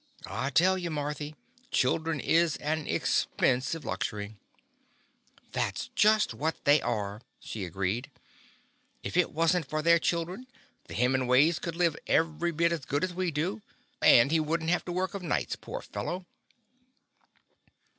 [0.25, 1.35] I tell you, Mar thy,
[1.69, 4.33] children is an expensive luxury!"
[5.51, 8.09] "That 's just what they are," she agreed.
[9.03, 10.47] "If it was n't for their chil dren,
[10.87, 13.61] the Hemingways could live every bit as good as we do,
[14.01, 16.25] and he would n't have to work of nights, poor The Confessions of a Daddy
[16.25, 16.25] fellow.